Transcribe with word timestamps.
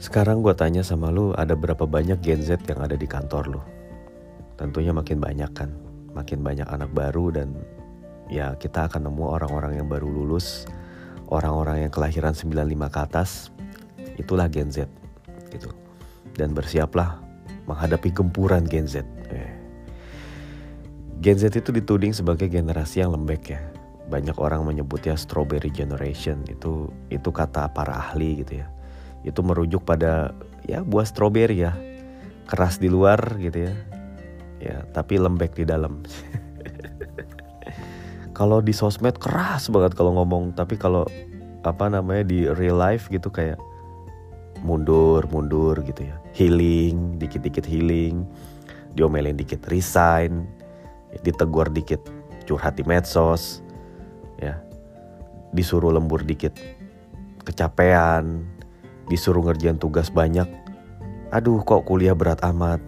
Sekarang 0.00 0.40
gue 0.40 0.56
tanya 0.56 0.80
sama 0.80 1.12
lu, 1.12 1.36
ada 1.36 1.52
berapa 1.52 1.84
banyak 1.84 2.24
Gen 2.24 2.40
Z 2.40 2.64
yang 2.64 2.80
ada 2.80 2.96
di 2.96 3.04
kantor 3.04 3.52
lu? 3.52 3.60
Tentunya 4.56 4.96
makin 4.96 5.20
banyak 5.20 5.52
kan, 5.52 5.76
makin 6.16 6.40
banyak 6.40 6.64
anak 6.72 6.88
baru 6.96 7.28
dan 7.28 7.52
ya 8.32 8.56
kita 8.56 8.88
akan 8.88 9.12
nemu 9.12 9.28
orang-orang 9.28 9.76
yang 9.76 9.92
baru 9.92 10.08
lulus, 10.08 10.64
orang-orang 11.28 11.84
yang 11.84 11.92
kelahiran 11.92 12.32
95 12.32 12.88
ke 12.88 12.98
atas, 13.04 13.52
itulah 14.16 14.48
Gen 14.48 14.72
Z 14.72 14.88
gitu. 15.52 15.68
Dan 16.32 16.56
bersiaplah 16.56 17.20
menghadapi 17.68 18.08
gempuran 18.08 18.64
Gen 18.64 18.88
Z. 18.88 19.04
Eh. 19.28 19.52
Gen 21.20 21.36
Z 21.36 21.52
itu 21.52 21.76
dituding 21.76 22.16
sebagai 22.16 22.48
generasi 22.48 23.04
yang 23.04 23.12
lembek 23.12 23.52
ya. 23.52 23.60
Banyak 24.08 24.40
orang 24.40 24.64
menyebutnya 24.64 25.12
strawberry 25.20 25.68
generation. 25.68 26.40
Itu 26.48 26.88
itu 27.12 27.28
kata 27.28 27.68
para 27.76 28.00
ahli 28.00 28.40
gitu 28.40 28.64
ya 28.64 28.79
itu 29.24 29.40
merujuk 29.44 29.84
pada 29.84 30.32
ya 30.64 30.84
buah 30.84 31.06
stroberi 31.06 31.64
ya. 31.64 31.72
Keras 32.48 32.82
di 32.82 32.90
luar 32.90 33.38
gitu 33.38 33.70
ya. 33.70 33.74
Ya 34.60 34.76
tapi 34.92 35.20
lembek 35.20 35.56
di 35.56 35.64
dalam. 35.64 36.00
Kalau 38.38 38.64
di 38.64 38.72
sosmed 38.72 39.20
keras 39.20 39.68
banget 39.68 39.92
kalau 39.92 40.16
ngomong 40.16 40.56
tapi 40.56 40.80
kalau 40.80 41.04
apa 41.60 41.92
namanya 41.92 42.24
di 42.24 42.48
real 42.48 42.80
life 42.80 43.12
gitu 43.12 43.28
kayak 43.28 43.60
mundur 44.64 45.28
mundur 45.28 45.76
gitu 45.84 46.08
ya. 46.08 46.16
Healing 46.32 47.20
dikit 47.20 47.44
dikit 47.44 47.68
healing 47.68 48.24
diomelin 48.96 49.36
dikit 49.36 49.60
resign 49.68 50.48
ditegur 51.20 51.68
dikit 51.68 52.00
curhat 52.48 52.80
di 52.80 52.84
medsos 52.88 53.60
ya. 54.40 54.56
Disuruh 55.52 55.92
lembur 55.92 56.24
dikit 56.24 56.56
kecapean 57.44 58.48
disuruh 59.10 59.42
ngerjain 59.42 59.74
tugas 59.74 60.06
banyak. 60.14 60.46
Aduh 61.34 61.66
kok 61.66 61.82
kuliah 61.82 62.14
berat 62.14 62.38
amat. 62.46 62.78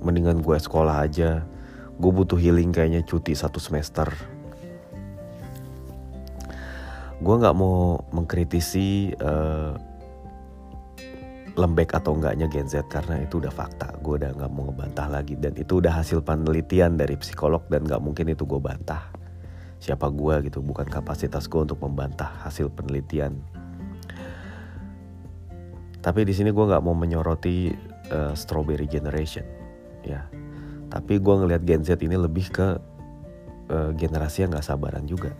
Mendingan 0.00 0.40
gue 0.40 0.56
sekolah 0.56 1.04
aja. 1.04 1.44
Gue 2.00 2.12
butuh 2.12 2.40
healing 2.40 2.72
kayaknya 2.72 3.04
cuti 3.04 3.36
satu 3.36 3.60
semester. 3.60 4.08
Gue 7.20 7.34
nggak 7.36 7.56
mau 7.56 8.00
mengkritisi 8.12 9.12
uh, 9.20 9.72
lembek 11.56 11.96
atau 11.96 12.12
enggaknya 12.12 12.44
Gen 12.52 12.68
Z 12.68 12.88
karena 12.92 13.24
itu 13.24 13.40
udah 13.40 13.52
fakta. 13.52 13.96
Gue 14.00 14.20
udah 14.20 14.32
nggak 14.36 14.50
mau 14.52 14.68
ngebantah 14.68 15.08
lagi. 15.08 15.36
Dan 15.36 15.56
itu 15.56 15.80
udah 15.80 16.00
hasil 16.00 16.24
penelitian 16.24 17.00
dari 17.00 17.16
psikolog 17.16 17.64
dan 17.68 17.84
nggak 17.84 18.00
mungkin 18.00 18.32
itu 18.32 18.44
gue 18.44 18.60
bantah. 18.60 19.08
Siapa 19.80 20.08
gue 20.08 20.48
gitu 20.48 20.60
bukan 20.60 20.88
kapasitas 20.88 21.48
gue 21.48 21.60
untuk 21.64 21.80
membantah 21.80 22.44
hasil 22.44 22.72
penelitian 22.72 23.40
tapi 26.06 26.22
di 26.22 26.30
sini 26.30 26.54
gue 26.54 26.62
nggak 26.70 26.86
mau 26.86 26.94
menyoroti 26.94 27.74
uh, 28.14 28.30
strawberry 28.38 28.86
generation, 28.86 29.42
ya. 30.06 30.22
Tapi 30.86 31.18
gue 31.18 31.34
ngelihat 31.34 31.66
Gen 31.66 31.82
Z 31.82 31.98
ini 31.98 32.14
lebih 32.14 32.46
ke 32.54 32.78
uh, 33.74 33.90
generasi 33.90 34.46
yang 34.46 34.54
nggak 34.54 34.62
sabaran 34.62 35.02
juga. 35.02 35.34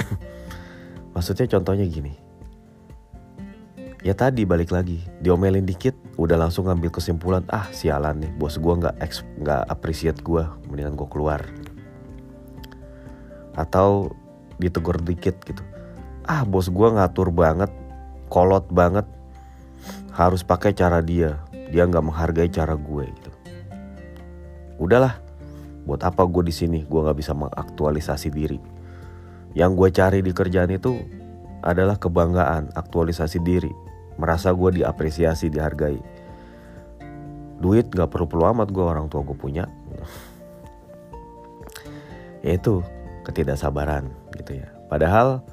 Maksudnya 1.12 1.44
contohnya 1.52 1.84
gini. 1.84 2.16
Ya 4.00 4.16
tadi 4.16 4.48
balik 4.48 4.72
lagi, 4.72 5.04
diomelin 5.20 5.68
dikit, 5.68 5.92
udah 6.16 6.40
langsung 6.40 6.64
ngambil 6.64 6.96
kesimpulan, 6.96 7.44
ah 7.52 7.68
sialan 7.68 8.24
nih, 8.24 8.32
bos 8.40 8.56
gue 8.56 8.72
nggak 8.72 8.96
nggak 9.44 9.62
appreciate 9.68 10.24
gue, 10.24 10.48
mendingan 10.64 10.96
gue 10.96 11.08
keluar. 11.12 11.44
Atau 13.52 14.16
ditegur 14.56 14.96
dikit 15.02 15.36
gitu, 15.44 15.60
ah 16.24 16.46
bos 16.48 16.72
gue 16.72 16.88
ngatur 16.88 17.34
banget, 17.34 17.68
kolot 18.30 18.64
banget, 18.70 19.04
harus 20.16 20.40
pakai 20.40 20.72
cara 20.72 21.04
dia. 21.04 21.44
Dia 21.68 21.84
nggak 21.84 22.04
menghargai 22.08 22.48
cara 22.48 22.72
gue 22.72 23.04
gitu. 23.04 23.30
Udahlah. 24.80 25.20
Buat 25.86 26.02
apa 26.02 26.26
gue 26.26 26.48
di 26.48 26.54
sini? 26.56 26.82
Gue 26.88 27.04
nggak 27.04 27.18
bisa 27.20 27.36
mengaktualisasi 27.36 28.32
diri. 28.32 28.58
Yang 29.52 29.70
gue 29.76 29.88
cari 29.92 30.18
di 30.24 30.32
kerjaan 30.32 30.72
itu 30.72 30.96
adalah 31.60 32.00
kebanggaan 32.00 32.72
aktualisasi 32.74 33.44
diri. 33.44 33.70
Merasa 34.16 34.50
gue 34.56 34.82
diapresiasi 34.82 35.52
dihargai. 35.52 36.00
Duit 37.60 37.92
nggak 37.92 38.08
perlu 38.08 38.26
perlu 38.26 38.44
amat 38.56 38.68
gue 38.72 38.84
orang 38.84 39.06
tua 39.12 39.22
gue 39.22 39.36
punya. 39.36 39.68
Yaitu 42.46 42.82
ketidaksabaran 43.28 44.10
gitu 44.34 44.64
ya. 44.64 44.68
Padahal 44.90 45.44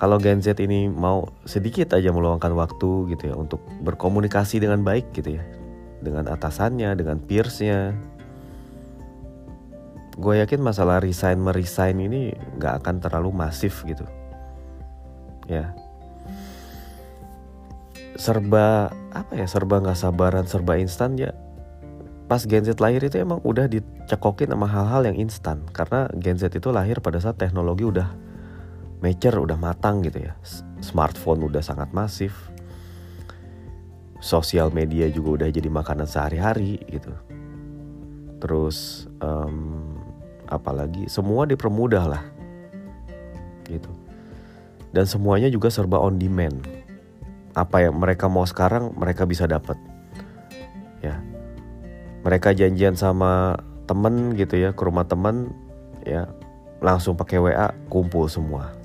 kalau 0.00 0.16
Gen 0.16 0.40
Z 0.40 0.56
ini 0.64 0.88
mau 0.88 1.28
sedikit 1.44 1.92
aja 1.92 2.08
meluangkan 2.08 2.56
waktu 2.56 3.12
gitu 3.12 3.28
ya 3.28 3.36
untuk 3.36 3.60
berkomunikasi 3.84 4.56
dengan 4.56 4.80
baik 4.80 5.12
gitu 5.12 5.36
ya. 5.36 5.44
Dengan 6.00 6.24
atasannya 6.32 6.96
dengan 6.96 7.20
peersnya. 7.20 7.92
Gue 10.16 10.40
yakin 10.40 10.64
masalah 10.64 11.04
resign 11.04 11.44
meresign 11.44 12.00
ini 12.00 12.32
nggak 12.32 12.80
akan 12.80 13.04
terlalu 13.04 13.28
masif 13.28 13.84
gitu. 13.84 14.08
Ya. 15.44 15.76
Serba 18.16 18.88
apa 19.12 19.32
ya 19.36 19.44
serba 19.44 19.84
nggak 19.84 20.00
sabaran 20.00 20.48
serba 20.48 20.80
instan 20.80 21.20
ya. 21.20 21.36
Pas 22.24 22.40
Gen 22.48 22.64
Z 22.64 22.80
lahir 22.80 23.04
itu 23.04 23.20
emang 23.20 23.44
udah 23.44 23.68
dicekokin 23.68 24.48
sama 24.48 24.64
hal-hal 24.64 25.12
yang 25.12 25.28
instan. 25.28 25.60
Karena 25.76 26.08
Gen 26.16 26.40
Z 26.40 26.56
itu 26.56 26.72
lahir 26.72 27.04
pada 27.04 27.20
saat 27.20 27.36
teknologi 27.36 27.84
udah 27.84 28.29
mature 29.00 29.40
udah 29.40 29.56
matang 29.56 30.04
gitu 30.04 30.28
ya. 30.28 30.36
Smartphone 30.84 31.48
udah 31.48 31.64
sangat 31.64 31.90
masif. 31.92 32.32
Sosial 34.20 34.68
media 34.68 35.08
juga 35.08 35.44
udah 35.44 35.48
jadi 35.48 35.68
makanan 35.72 36.04
sehari-hari 36.04 36.80
gitu. 36.92 37.12
Terus 38.40 39.08
um, 39.24 39.96
apalagi 40.48 41.08
semua 41.08 41.48
dipermudah 41.48 42.04
lah. 42.04 42.24
Gitu. 43.64 43.88
Dan 44.92 45.08
semuanya 45.08 45.48
juga 45.48 45.72
serba 45.72 45.96
on 45.96 46.20
demand. 46.20 46.60
Apa 47.56 47.88
yang 47.88 47.96
mereka 47.96 48.28
mau 48.28 48.44
sekarang 48.44 48.92
mereka 48.94 49.24
bisa 49.24 49.48
dapat 49.48 49.80
ya. 51.00 51.16
Mereka 52.20 52.52
janjian 52.52 53.00
sama 53.00 53.56
temen 53.88 54.36
gitu 54.36 54.60
ya 54.60 54.70
ke 54.76 54.82
rumah 54.84 55.08
temen 55.08 55.50
ya 56.04 56.30
langsung 56.78 57.18
pakai 57.18 57.42
WA 57.42 57.74
kumpul 57.90 58.30
semua 58.30 58.79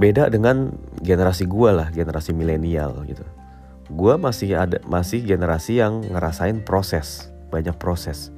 beda 0.00 0.32
dengan 0.32 0.72
generasi 1.04 1.44
gue 1.44 1.70
lah 1.70 1.92
generasi 1.92 2.32
milenial 2.32 3.04
gitu. 3.04 3.22
Gue 3.92 4.16
masih 4.16 4.56
ada 4.56 4.80
masih 4.88 5.20
generasi 5.20 5.84
yang 5.84 6.00
ngerasain 6.00 6.64
proses 6.64 7.28
banyak 7.52 7.76
proses. 7.76 8.32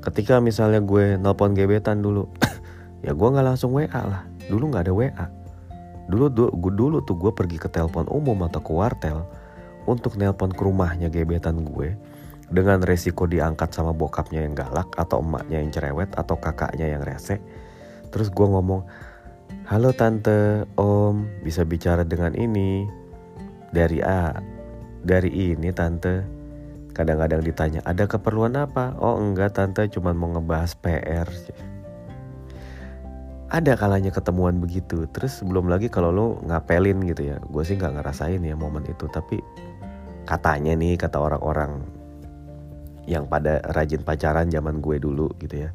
Ketika 0.00 0.40
misalnya 0.40 0.80
gue 0.80 1.20
nelpon 1.20 1.52
gebetan 1.52 2.00
dulu 2.00 2.32
ya 3.04 3.12
gue 3.12 3.28
nggak 3.28 3.44
langsung 3.44 3.76
WA 3.76 3.92
lah. 3.92 4.24
Dulu 4.48 4.72
nggak 4.72 4.84
ada 4.88 4.94
WA 4.96 5.26
dulu 6.06 6.30
dulu, 6.30 6.70
dulu 6.70 6.98
tuh 7.02 7.18
gue 7.18 7.32
pergi 7.34 7.58
ke 7.58 7.66
telepon 7.66 8.06
umum 8.06 8.46
atau 8.46 8.62
ke 8.62 8.70
wartel 8.70 9.26
untuk 9.90 10.14
nelpon 10.14 10.54
ke 10.54 10.62
rumahnya 10.62 11.10
gebetan 11.10 11.66
gue 11.66 11.98
dengan 12.46 12.78
resiko 12.78 13.26
diangkat 13.26 13.74
sama 13.74 13.90
bokapnya 13.90 14.46
yang 14.46 14.54
galak 14.54 14.86
atau 14.94 15.18
emaknya 15.18 15.58
yang 15.58 15.70
cerewet 15.74 16.10
atau 16.14 16.38
kakaknya 16.38 16.94
yang 16.94 17.02
rese. 17.02 17.42
Terus 18.14 18.30
gue 18.30 18.46
ngomong 18.46 18.86
Halo 19.66 19.90
tante, 19.90 20.62
om, 20.78 21.26
bisa 21.42 21.66
bicara 21.66 22.06
dengan 22.06 22.38
ini? 22.38 22.86
Dari 23.74 23.98
A, 23.98 24.30
dari 25.02 25.26
ini 25.26 25.74
tante. 25.74 26.22
Kadang-kadang 26.94 27.42
ditanya, 27.42 27.82
ada 27.82 28.06
keperluan 28.06 28.54
apa? 28.54 28.94
Oh 29.02 29.18
enggak 29.18 29.58
tante, 29.58 29.90
cuma 29.90 30.14
mau 30.14 30.30
ngebahas 30.30 30.70
PR. 30.78 31.26
Ada 33.50 33.74
kalanya 33.74 34.14
ketemuan 34.14 34.62
begitu. 34.62 35.02
Terus 35.10 35.42
belum 35.42 35.66
lagi 35.66 35.90
kalau 35.90 36.14
lo 36.14 36.38
ngapelin 36.46 37.02
gitu 37.02 37.34
ya. 37.34 37.42
Gue 37.50 37.66
sih 37.66 37.74
nggak 37.74 37.98
ngerasain 37.98 38.46
ya 38.46 38.54
momen 38.54 38.86
itu. 38.86 39.10
Tapi 39.10 39.42
katanya 40.30 40.78
nih 40.78 40.94
kata 40.94 41.18
orang-orang 41.18 41.82
yang 43.10 43.26
pada 43.26 43.58
rajin 43.74 44.06
pacaran 44.06 44.46
zaman 44.46 44.78
gue 44.78 45.02
dulu 45.02 45.26
gitu 45.42 45.66
ya 45.66 45.74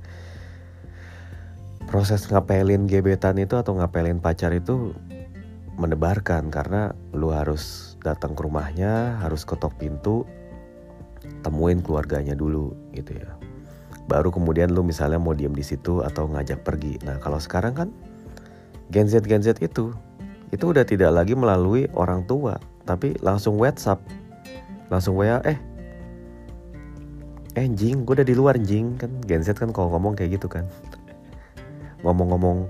proses 1.92 2.24
ngapelin 2.32 2.88
gebetan 2.88 3.36
itu 3.36 3.60
atau 3.60 3.76
ngapelin 3.76 4.24
pacar 4.24 4.56
itu 4.56 4.96
mendebarkan 5.76 6.48
karena 6.48 6.96
lu 7.12 7.36
harus 7.36 7.94
datang 8.00 8.32
ke 8.32 8.48
rumahnya, 8.48 9.20
harus 9.20 9.44
ketok 9.44 9.76
pintu, 9.76 10.24
temuin 11.44 11.84
keluarganya 11.84 12.32
dulu 12.32 12.72
gitu 12.96 13.20
ya. 13.20 13.36
Baru 14.08 14.32
kemudian 14.32 14.72
lu 14.72 14.88
misalnya 14.88 15.20
mau 15.20 15.36
diem 15.36 15.52
di 15.52 15.68
situ 15.68 16.00
atau 16.00 16.32
ngajak 16.32 16.64
pergi. 16.64 16.96
Nah 17.04 17.20
kalau 17.20 17.44
sekarang 17.44 17.76
kan 17.76 17.90
Gen 18.88 19.12
Z 19.12 19.28
Gen 19.28 19.44
Z 19.44 19.60
itu 19.60 19.92
itu 20.56 20.64
udah 20.64 20.88
tidak 20.88 21.12
lagi 21.12 21.36
melalui 21.36 21.92
orang 21.92 22.24
tua, 22.24 22.56
tapi 22.88 23.20
langsung 23.20 23.60
WhatsApp, 23.60 24.00
langsung 24.88 25.20
WA, 25.20 25.44
eh 25.44 25.60
eh 27.60 27.68
jing, 27.68 28.08
gue 28.08 28.16
udah 28.16 28.28
di 28.28 28.36
luar 28.36 28.56
jing 28.64 28.96
kan 28.96 29.12
Gen 29.28 29.44
Z 29.44 29.60
kan 29.60 29.76
kalau 29.76 29.92
ngomong 29.92 30.16
kayak 30.16 30.40
gitu 30.40 30.48
kan 30.48 30.64
ngomong-ngomong 32.02 32.70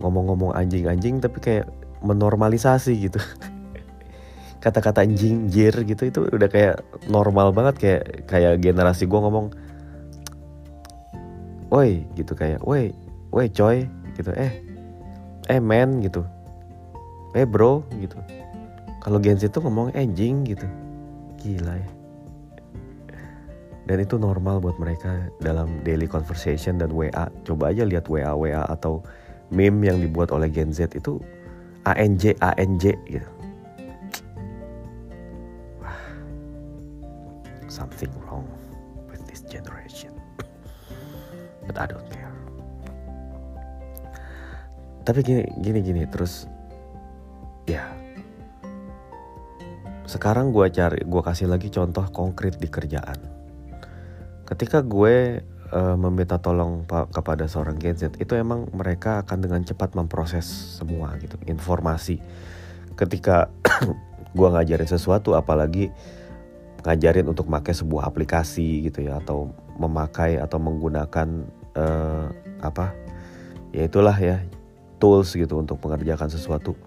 ngomong-ngomong 0.00 0.52
anjing-anjing 0.52 1.20
tapi 1.20 1.38
kayak 1.40 1.66
menormalisasi 2.04 3.08
gitu. 3.08 3.20
Kata-kata 4.64 5.06
jinjir 5.08 5.72
gitu 5.86 6.02
itu 6.08 6.20
udah 6.28 6.48
kayak 6.50 6.84
normal 7.08 7.52
banget. 7.56 7.74
Kayak 7.80 8.02
kayak 8.28 8.54
generasi 8.60 9.08
gue 9.08 9.20
ngomong 9.20 9.52
woi 11.66 12.06
gitu 12.14 12.38
kayak 12.38 12.62
woi 12.62 12.94
woi 13.34 13.50
coy 13.50 13.90
gitu 14.14 14.30
eh 14.38 14.62
eh 15.50 15.58
men 15.58 15.98
gitu 16.04 16.22
eh 17.34 17.44
bro 17.48 17.82
gitu. 17.98 18.16
Kalau 19.02 19.22
Gen 19.22 19.38
Z 19.38 19.54
tuh 19.54 19.62
ngomong 19.62 19.94
anjing 19.94 20.42
gitu. 20.42 20.66
Gila 21.38 21.78
ya 21.78 21.95
dan 23.86 24.02
itu 24.02 24.18
normal 24.18 24.58
buat 24.58 24.74
mereka 24.82 25.30
dalam 25.38 25.78
daily 25.86 26.10
conversation 26.10 26.74
dan 26.74 26.90
WA 26.90 27.30
coba 27.46 27.70
aja 27.70 27.86
lihat 27.86 28.10
WA 28.10 28.34
WA 28.34 28.66
atau 28.66 28.98
meme 29.54 29.86
yang 29.86 30.02
dibuat 30.02 30.34
oleh 30.34 30.50
Gen 30.50 30.74
Z 30.74 30.90
itu 30.98 31.22
ANJ 31.86 32.34
ANJ 32.42 32.98
gitu. 33.06 33.30
Something 37.70 38.10
wrong 38.26 38.50
with 39.06 39.22
this 39.30 39.46
generation. 39.46 40.10
But 41.62 41.78
I 41.78 41.86
don't 41.86 42.10
care. 42.10 42.34
Tapi 45.06 45.22
gini 45.22 45.46
gini 45.62 45.78
gini 45.86 46.02
terus 46.10 46.50
ya. 47.70 47.86
Sekarang 50.10 50.50
gue 50.50 50.66
cari 50.74 51.06
gue 51.06 51.22
kasih 51.22 51.46
lagi 51.46 51.70
contoh 51.70 52.02
konkret 52.10 52.58
di 52.58 52.66
kerjaan 52.66 53.35
ketika 54.46 54.80
gue 54.80 55.42
uh, 55.74 55.96
meminta 55.98 56.38
tolong 56.38 56.86
kepada 56.86 57.50
seorang 57.50 57.76
Gen 57.82 57.98
Z 57.98 58.14
itu 58.22 58.32
emang 58.38 58.70
mereka 58.70 59.26
akan 59.26 59.38
dengan 59.42 59.60
cepat 59.66 59.98
memproses 59.98 60.46
semua 60.78 61.18
gitu 61.18 61.34
informasi. 61.50 62.22
Ketika 62.94 63.50
gue 64.38 64.48
ngajarin 64.48 64.88
sesuatu 64.88 65.34
apalagi 65.34 65.90
ngajarin 66.86 67.26
untuk 67.26 67.50
pakai 67.50 67.74
sebuah 67.74 68.06
aplikasi 68.06 68.86
gitu 68.86 69.10
ya 69.10 69.18
atau 69.18 69.50
memakai 69.76 70.38
atau 70.38 70.62
menggunakan 70.62 71.28
uh, 71.74 72.30
apa 72.62 72.94
ya 73.74 73.90
itulah 73.90 74.14
ya 74.14 74.40
tools 75.02 75.34
gitu 75.34 75.58
untuk 75.58 75.82
mengerjakan 75.82 76.30
sesuatu. 76.30 76.78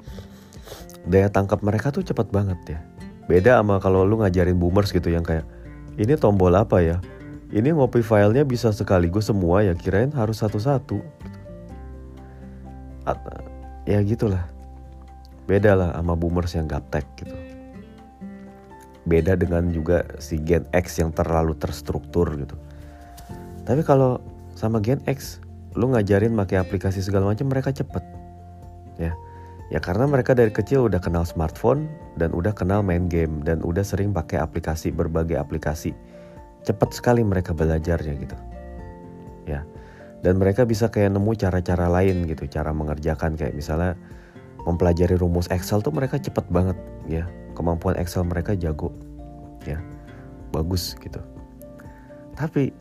Daya 1.04 1.28
tangkap 1.28 1.60
mereka 1.62 1.92
tuh 1.92 2.02
cepat 2.08 2.32
banget 2.32 2.60
ya. 2.66 2.80
Beda 3.30 3.62
sama 3.62 3.78
kalau 3.78 4.08
lu 4.08 4.24
ngajarin 4.24 4.58
boomers 4.58 4.90
gitu 4.90 5.12
yang 5.12 5.22
kayak 5.22 5.46
ini 6.00 6.16
tombol 6.18 6.56
apa 6.56 6.82
ya 6.82 6.98
ini 7.50 7.74
ngopi 7.74 8.06
filenya 8.06 8.46
bisa 8.46 8.70
sekaligus 8.70 9.30
semua 9.30 9.66
ya 9.66 9.74
kirain 9.74 10.14
harus 10.14 10.42
satu-satu 10.42 11.02
ya 13.90 14.00
gitulah 14.06 14.46
beda 15.50 15.74
lah 15.74 15.90
sama 15.98 16.14
boomers 16.14 16.54
yang 16.54 16.70
gaptek 16.70 17.06
gitu 17.18 17.34
beda 19.10 19.34
dengan 19.34 19.74
juga 19.74 20.06
si 20.22 20.38
Gen 20.38 20.70
X 20.70 21.02
yang 21.02 21.10
terlalu 21.10 21.58
terstruktur 21.58 22.30
gitu. 22.38 22.54
Tapi 23.66 23.82
kalau 23.82 24.22
sama 24.54 24.78
Gen 24.78 25.02
X, 25.10 25.42
lu 25.74 25.90
ngajarin 25.90 26.38
pakai 26.38 26.62
aplikasi 26.62 27.02
segala 27.02 27.34
macam 27.34 27.50
mereka 27.50 27.74
cepet, 27.74 28.06
ya. 29.02 29.18
Ya 29.70 29.78
karena 29.78 30.10
mereka 30.10 30.34
dari 30.34 30.50
kecil 30.50 30.90
udah 30.90 30.98
kenal 30.98 31.30
smartphone 31.30 31.86
dan 32.18 32.34
udah 32.34 32.50
kenal 32.58 32.82
main 32.82 33.06
game 33.06 33.46
dan 33.46 33.62
udah 33.62 33.86
sering 33.86 34.10
pakai 34.10 34.42
aplikasi 34.42 34.90
berbagai 34.90 35.38
aplikasi. 35.38 35.94
Cepat 36.68 36.90
sekali 36.92 37.24
mereka 37.24 37.56
belajarnya 37.56 38.14
gitu. 38.20 38.38
Ya. 39.48 39.64
Dan 40.20 40.36
mereka 40.36 40.68
bisa 40.68 40.92
kayak 40.92 41.16
nemu 41.16 41.32
cara-cara 41.40 41.88
lain 41.88 42.28
gitu, 42.28 42.44
cara 42.52 42.76
mengerjakan 42.76 43.40
kayak 43.40 43.56
misalnya 43.56 43.96
mempelajari 44.68 45.16
rumus 45.16 45.48
Excel 45.48 45.80
tuh 45.80 45.94
mereka 45.96 46.20
cepet 46.20 46.44
banget 46.52 46.76
ya 47.08 47.28
kemampuan 47.56 47.96
Excel 47.96 48.28
mereka 48.28 48.56
jago 48.56 48.92
ya 49.64 49.80
bagus 50.52 50.96
gitu 51.00 51.20
tapi 52.36 52.72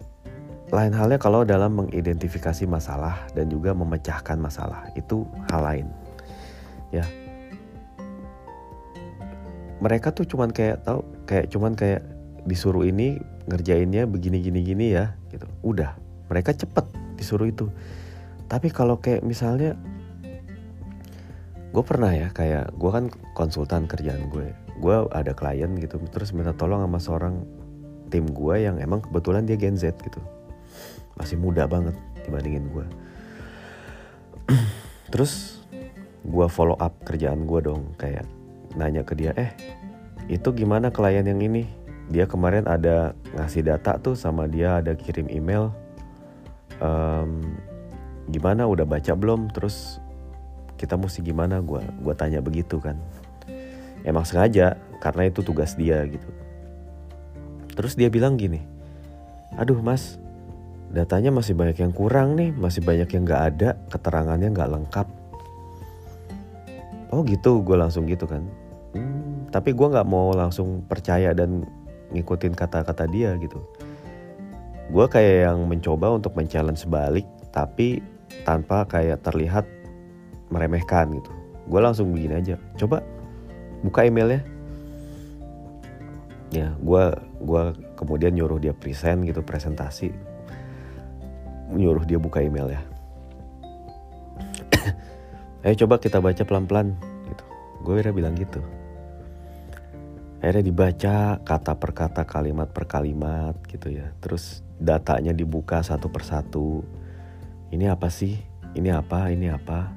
lain 0.69 0.93
halnya 0.93 1.17
kalau 1.17 1.43
dalam 1.49 1.81
mengidentifikasi 1.81 2.69
masalah 2.69 3.25
dan 3.33 3.49
juga 3.49 3.73
memecahkan 3.73 4.37
masalah 4.37 4.87
itu 4.95 5.25
hal 5.49 5.65
lain 5.65 5.87
ya 6.93 7.05
mereka 9.79 10.11
tuh 10.11 10.27
cuman 10.27 10.51
kayak 10.51 10.83
tahu 10.83 11.01
kayak 11.25 11.47
cuman 11.49 11.73
kayak 11.73 12.03
disuruh 12.45 12.85
ini 12.85 13.23
ngerjainnya 13.49 14.05
begini 14.05 14.39
gini 14.45 14.61
gini 14.63 14.87
ya 14.93 15.17
gitu. 15.33 15.49
Udah 15.65 15.97
mereka 16.29 16.53
cepet 16.53 16.85
disuruh 17.17 17.49
itu. 17.49 17.73
Tapi 18.49 18.69
kalau 18.73 19.01
kayak 19.01 19.25
misalnya 19.25 19.77
gue 21.69 21.85
pernah 21.85 22.13
ya 22.13 22.33
kayak 22.33 22.73
gue 22.77 22.91
kan 22.93 23.09
konsultan 23.33 23.89
kerjaan 23.89 24.29
gue. 24.29 24.53
Gue 24.79 24.97
ada 25.11 25.33
klien 25.33 25.73
gitu 25.81 25.99
terus 26.13 26.31
minta 26.37 26.53
tolong 26.53 26.85
sama 26.85 27.01
seorang 27.01 27.35
tim 28.09 28.29
gue 28.29 28.57
yang 28.61 28.77
emang 28.81 29.01
kebetulan 29.05 29.45
dia 29.49 29.57
Gen 29.57 29.81
Z 29.81 29.97
gitu. 30.05 30.21
Masih 31.19 31.35
muda 31.41 31.67
banget 31.67 31.99
dibandingin 32.29 32.69
gue 32.69 32.87
terus 35.13 35.65
gue 36.29 36.47
follow 36.53 36.77
up 36.77 36.93
kerjaan 37.09 37.49
gue 37.49 37.61
dong 37.65 37.97
kayak 37.97 38.29
nanya 38.77 39.01
ke 39.01 39.17
dia 39.17 39.33
eh 39.33 39.57
itu 40.29 40.53
gimana 40.53 40.93
klien 40.93 41.25
yang 41.25 41.41
ini 41.41 41.65
dia 42.09 42.25
kemarin 42.25 42.65
ada 42.65 43.13
ngasih 43.37 43.65
data 43.65 44.01
tuh 44.01 44.17
sama 44.17 44.49
dia 44.49 44.81
ada 44.81 44.97
kirim 44.97 45.29
email. 45.29 45.73
Um, 46.81 47.59
gimana 48.33 48.65
udah 48.65 48.89
baca 48.89 49.13
belum? 49.13 49.53
Terus 49.53 50.01
kita 50.81 50.97
mesti 50.97 51.21
gimana? 51.21 51.61
Gue 51.61 51.85
gua 52.01 52.15
tanya 52.17 52.41
begitu 52.41 52.81
kan. 52.81 52.97
Emang 54.03 54.25
sengaja 54.25 54.79
karena 55.05 55.29
itu 55.29 55.45
tugas 55.45 55.77
dia 55.77 56.01
gitu. 56.09 56.29
Terus 57.77 57.95
dia 57.95 58.11
bilang 58.11 58.35
gini 58.35 58.79
aduh 59.57 59.81
mas 59.81 60.21
datanya 60.93 61.33
masih 61.33 61.57
banyak 61.57 61.81
yang 61.81 61.93
kurang 61.93 62.37
nih 62.37 62.53
masih 62.53 62.85
banyak 62.85 63.09
yang 63.11 63.25
nggak 63.25 63.43
ada 63.55 63.69
keterangannya 63.89 64.49
nggak 64.53 64.73
lengkap. 64.73 65.09
Oh 67.09 67.25
gitu 67.25 67.65
gue 67.65 67.77
langsung 67.77 68.05
gitu 68.05 68.29
kan. 68.29 68.45
Hmm, 68.93 69.49
tapi 69.49 69.73
gue 69.73 69.85
nggak 69.89 70.09
mau 70.09 70.33
langsung 70.33 70.85
percaya 70.85 71.33
dan 71.33 71.65
ngikutin 72.13 72.55
kata-kata 72.57 73.05
dia 73.09 73.37
gitu. 73.37 73.61
Gue 74.89 75.05
kayak 75.05 75.53
yang 75.53 75.59
mencoba 75.69 76.17
untuk 76.17 76.33
men-challenge 76.33 76.89
balik 76.89 77.29
tapi 77.53 78.01
tanpa 78.45 78.89
kayak 78.89 79.21
terlihat 79.21 79.69
meremehkan 80.49 81.13
gitu. 81.13 81.33
Gue 81.69 81.81
langsung 81.85 82.13
begini 82.13 82.41
aja 82.41 82.57
coba 82.81 83.05
buka 83.85 84.09
emailnya. 84.09 84.41
Ya 86.49 86.73
gue 86.81 87.05
gua 87.45 87.77
kemudian 88.01 88.33
nyuruh 88.33 88.57
dia 88.57 88.73
present 88.73 89.21
gitu 89.29 89.45
presentasi. 89.45 90.09
Nyuruh 91.77 92.09
dia 92.09 92.17
buka 92.17 92.41
email 92.41 92.73
ya. 92.73 92.83
Ayo 95.69 95.77
coba 95.85 96.01
kita 96.01 96.25
baca 96.25 96.41
pelan-pelan 96.41 96.97
gitu. 97.29 97.45
Gue 97.85 98.01
udah 98.01 98.17
bilang 98.17 98.33
gitu 98.33 98.65
akhirnya 100.39 100.65
dibaca 100.65 101.17
kata 101.43 101.73
per 101.79 101.91
kata 101.95 102.23
kalimat 102.27 102.71
per 102.71 102.87
kalimat 102.87 103.59
gitu 103.67 103.91
ya. 103.91 104.15
Terus 104.23 104.63
datanya 104.79 105.35
dibuka 105.35 105.83
satu 105.83 106.07
persatu 106.11 106.87
ini 107.75 107.91
apa 107.91 108.09
sih? 108.09 108.39
Ini 108.79 108.95
apa? 108.95 109.29
Ini 109.35 109.55
apa? 109.55 109.91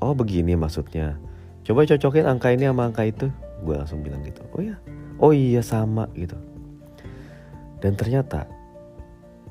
Oh 0.00 0.16
begini 0.16 0.56
maksudnya. 0.56 1.20
Coba 1.64 1.84
cocokin 1.88 2.28
angka 2.28 2.52
ini 2.52 2.68
sama 2.68 2.88
angka 2.88 3.04
itu. 3.04 3.28
Gue 3.64 3.76
langsung 3.76 4.04
bilang 4.04 4.24
gitu. 4.24 4.40
Oh 4.56 4.60
ya 4.64 4.76
oh 5.18 5.32
iya 5.32 5.60
sama 5.62 6.08
gitu. 6.16 6.36
Dan 7.78 7.94
ternyata 8.00 8.48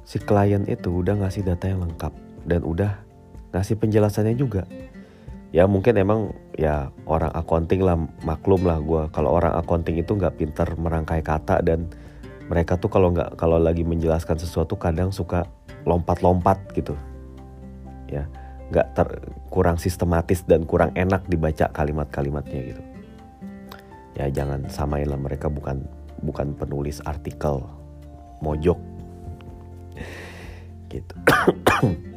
si 0.03 0.17
klien 0.17 0.65
itu 0.65 0.89
udah 0.89 1.21
ngasih 1.21 1.45
data 1.45 1.69
yang 1.69 1.85
lengkap. 1.85 2.13
Dan 2.43 2.65
udah 2.65 2.99
ngasih 3.53 3.77
penjelasannya 3.79 4.35
juga 4.35 4.65
ya 5.53 5.69
mungkin 5.69 6.01
emang 6.01 6.33
ya 6.57 6.89
orang 7.05 7.29
accounting 7.37 7.85
lah 7.85 7.93
maklum 8.25 8.65
lah 8.65 8.81
gue 8.81 9.05
kalau 9.13 9.37
orang 9.37 9.53
accounting 9.53 10.01
itu 10.01 10.17
nggak 10.17 10.41
pintar 10.41 10.65
merangkai 10.73 11.21
kata 11.21 11.61
dan 11.61 11.93
mereka 12.49 12.75
tuh 12.75 12.89
kalau 12.89 13.13
nggak 13.13 13.37
kalau 13.37 13.61
lagi 13.61 13.85
menjelaskan 13.85 14.41
sesuatu 14.41 14.75
kadang 14.75 15.13
suka 15.13 15.47
lompat-lompat 15.85 16.59
gitu. 16.75 16.97
Ya 18.09 18.27
nggak 18.73 18.87
ter 18.97 19.07
kurang 19.53 19.77
sistematis 19.77 20.41
dan 20.43 20.65
kurang 20.65 20.91
enak 20.97 21.29
dibaca 21.29 21.69
kalimat-kalimatnya 21.69 22.61
gitu. 22.73 22.83
Ya 24.17 24.27
jangan 24.33 24.67
samain 24.67 25.07
lah 25.07 25.21
mereka 25.21 25.47
bukan 25.47 25.85
bukan 26.25 26.57
penulis 26.57 26.99
artikel 27.05 27.61
mojok. 28.41 28.79
Gitu. 30.89 31.15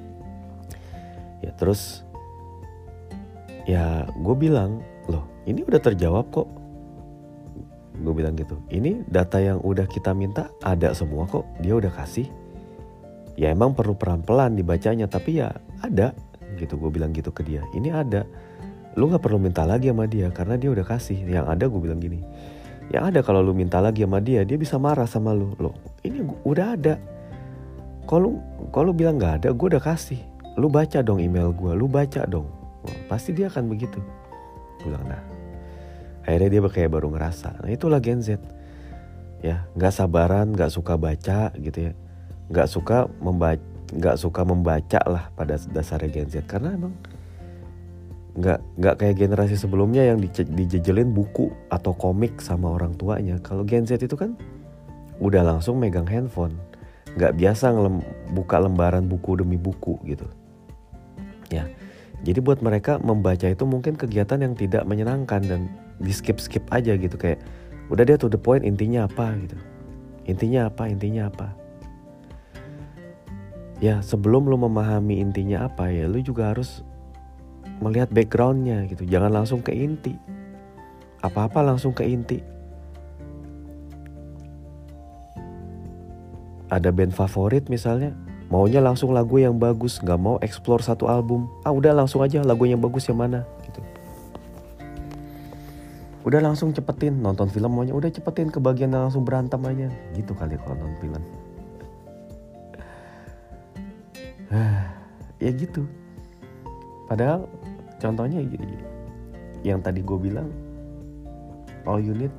Ya 1.45 1.53
terus 1.53 2.03
ya 3.67 4.07
gue 4.15 4.37
bilang 4.39 4.81
loh 5.11 5.27
ini 5.45 5.67
udah 5.67 5.83
terjawab 5.83 6.31
kok. 6.31 6.49
Gue 7.97 8.13
bilang 8.13 8.39
gitu 8.39 8.61
ini 8.71 9.03
data 9.11 9.43
yang 9.43 9.59
udah 9.61 9.89
kita 9.89 10.15
minta 10.15 10.49
ada 10.63 10.95
semua 10.95 11.27
kok 11.27 11.45
dia 11.61 11.75
udah 11.75 11.91
kasih. 11.91 12.31
Ya 13.37 13.53
emang 13.53 13.77
perlu 13.77 13.93
pelan-pelan 13.93 14.57
dibacanya 14.57 15.11
tapi 15.11 15.43
ya 15.43 15.53
ada 15.85 16.17
gitu 16.57 16.81
gue 16.81 16.89
bilang 16.89 17.13
gitu 17.13 17.35
ke 17.35 17.45
dia. 17.45 17.61
Ini 17.75 17.93
ada. 17.93 18.25
Lu 18.97 19.13
nggak 19.13 19.21
perlu 19.21 19.37
minta 19.37 19.69
lagi 19.69 19.93
sama 19.93 20.09
dia 20.09 20.33
karena 20.33 20.57
dia 20.57 20.73
udah 20.73 20.87
kasih. 20.87 21.21
Yang 21.27 21.47
ada 21.53 21.65
gue 21.69 21.81
bilang 21.83 22.01
gini 22.01 22.23
yang 22.87 23.11
ada 23.11 23.19
kalau 23.19 23.43
lu 23.43 23.51
minta 23.51 23.83
lagi 23.83 24.07
sama 24.07 24.23
dia 24.23 24.47
dia 24.47 24.55
bisa 24.55 24.79
marah 24.79 25.11
sama 25.11 25.35
lu. 25.35 25.59
Lo 25.59 25.75
ini 26.07 26.23
udah 26.47 26.79
ada. 26.79 26.95
Kalau 28.07 28.39
kalau 28.71 28.95
bilang 28.95 29.19
nggak 29.19 29.43
ada? 29.43 29.49
Gue 29.51 29.75
udah 29.75 29.83
kasih. 29.83 30.23
Lu 30.55 30.71
baca 30.71 31.03
dong 31.03 31.19
email 31.19 31.51
gue 31.53 31.73
lu 31.75 31.91
baca 31.91 32.25
dong 32.25 32.66
Wah, 32.87 32.99
pasti 33.11 33.35
dia 33.35 33.51
akan 33.51 33.67
begitu. 33.67 33.99
Gue 34.81 34.95
bilang 34.95 35.05
nah. 35.11 35.23
Akhirnya 36.27 36.59
dia 36.59 36.61
kayak 36.63 36.91
baru 36.91 37.11
ngerasa. 37.11 37.63
Nah 37.63 37.71
itulah 37.71 37.99
Gen 37.99 38.23
Z. 38.23 38.39
Ya 39.43 39.67
nggak 39.75 39.95
sabaran 39.95 40.55
nggak 40.55 40.71
suka 40.71 40.95
baca 40.95 41.51
gitu 41.59 41.91
ya. 41.91 41.93
Nggak 42.51 42.69
suka 42.71 43.11
membaca 43.19 43.63
nggak 43.87 44.19
suka 44.19 44.43
membaca 44.43 45.01
lah 45.07 45.31
pada 45.39 45.55
dasarnya 45.71 46.11
Gen 46.11 46.31
Z. 46.31 46.35
Karena 46.51 46.75
emang 46.75 46.95
nggak 48.37 48.61
nggak 48.79 48.95
kayak 49.01 49.17
generasi 49.17 49.55
sebelumnya 49.57 50.03
yang 50.03 50.19
dijejelin 50.21 51.15
buku 51.15 51.55
atau 51.71 51.95
komik 51.95 52.43
sama 52.43 52.75
orang 52.75 52.99
tuanya. 52.99 53.39
Kalau 53.43 53.63
Gen 53.63 53.87
Z 53.87 54.03
itu 54.03 54.19
kan 54.19 54.35
udah 55.23 55.47
langsung 55.47 55.79
megang 55.79 56.07
handphone. 56.11 56.59
Nggak 57.17 57.33
biasa 57.39 57.73
ngelem, 57.73 57.97
buka 58.35 58.61
lembaran 58.61 59.07
buku 59.09 59.41
demi 59.41 59.57
buku 59.57 59.97
gitu. 60.05 60.27
Ya 61.49 61.71
jadi 62.27 62.43
buat 62.43 62.59
mereka 62.59 62.99
membaca 62.99 63.47
itu 63.47 63.63
mungkin 63.63 63.95
kegiatan 63.95 64.43
yang 64.43 64.59
tidak 64.59 64.83
menyenangkan 64.83 65.47
dan 65.47 65.71
di 66.03 66.11
skip 66.11 66.43
skip 66.43 66.67
aja 66.75 66.99
gitu 66.99 67.15
kayak 67.15 67.39
udah 67.87 68.03
dia 68.03 68.19
to 68.19 68.27
the 68.27 68.35
point 68.35 68.67
intinya 68.67 69.07
apa? 69.07 69.31
gitu. 69.47 69.55
Intinya 70.27 70.67
apa 70.67 70.91
intinya 70.91 71.31
apa? 71.31 71.55
Ya 73.79 74.03
sebelum 74.03 74.51
lu 74.51 74.59
memahami 74.59 75.23
intinya 75.23 75.71
apa 75.71 75.87
ya 75.87 76.11
lu 76.11 76.19
juga 76.19 76.51
harus 76.51 76.83
melihat 77.79 78.11
backgroundnya 78.11 78.91
gitu. 78.91 79.07
Jangan 79.07 79.31
langsung 79.31 79.63
ke 79.63 79.71
inti. 79.71 80.19
Apa-apa 81.23 81.63
langsung 81.63 81.95
ke 81.95 82.03
inti. 82.03 82.43
Ada 86.75 86.91
band 86.91 87.15
favorit 87.15 87.71
misalnya 87.71 88.26
maunya 88.47 88.79
langsung 88.79 89.11
lagu 89.11 89.43
yang 89.43 89.59
bagus 89.59 89.99
nggak 89.99 90.21
mau 90.21 90.37
explore 90.43 90.83
satu 90.83 91.11
album. 91.11 91.51
Ah 91.67 91.75
udah 91.75 91.93
langsung 91.93 92.23
aja 92.23 92.43
lagu 92.47 92.67
yang 92.67 92.79
bagus 92.79 93.07
yang 93.11 93.19
mana 93.19 93.43
gitu. 93.67 93.81
Udah 96.27 96.43
langsung 96.43 96.75
cepetin 96.75 97.19
nonton 97.23 97.51
film 97.51 97.75
maunya. 97.75 97.95
Udah 97.95 98.11
cepetin 98.11 98.51
ke 98.51 98.59
bagian 98.63 98.95
yang 98.95 99.11
langsung 99.11 99.23
berantem 99.27 99.63
aja. 99.63 99.89
Gitu 100.15 100.33
kali 100.35 100.59
kalau 100.63 100.77
nonton 100.79 100.99
film. 101.03 101.23
Ya 105.37 105.53
gitu. 105.53 105.85
Padahal 107.13 107.45
contohnya 108.01 108.41
yang 109.61 109.85
tadi 109.85 110.01
gue 110.01 110.17
bilang 110.17 110.49
all 111.85 112.01
you 112.03 112.13
need 112.13 112.33